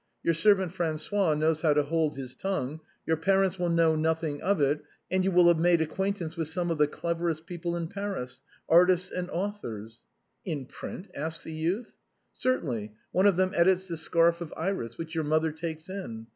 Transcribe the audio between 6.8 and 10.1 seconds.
cleverest people in Paris, artists and authors.""